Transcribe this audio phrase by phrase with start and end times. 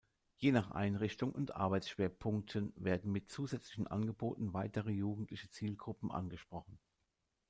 [0.35, 6.79] Je nach Einrichtung und Arbeitsschwerpunkten werden mit zusätzlichen Angeboten weitere jugendliche Zielgruppen angesprochen.